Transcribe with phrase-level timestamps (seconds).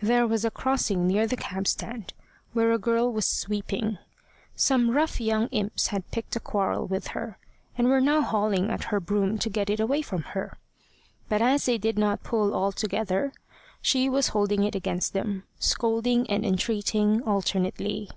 [0.00, 2.12] There was a crossing near the cab stand,
[2.52, 3.98] where a girl was sweeping.
[4.54, 7.36] Some rough young imps had picked a quarrel with her,
[7.76, 10.56] and were now hauling at her broom to get it away from her.
[11.28, 13.32] But as they did not pull all together,
[13.80, 18.08] she was holding it against them, scolding and entreating alternately.